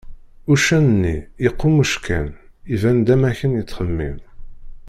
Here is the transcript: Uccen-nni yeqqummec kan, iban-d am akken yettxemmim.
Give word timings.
Uccen-nni 0.51 1.15
yeqqummec 1.43 1.93
kan, 2.05 2.27
iban-d 2.73 3.07
am 3.13 3.23
akken 3.29 3.51
yettxemmim. 3.57 4.17